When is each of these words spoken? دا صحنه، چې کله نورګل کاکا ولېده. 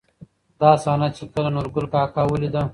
دا 0.59 0.71
صحنه، 0.83 1.07
چې 1.15 1.23
کله 1.33 1.49
نورګل 1.55 1.85
کاکا 1.93 2.21
ولېده. 2.27 2.61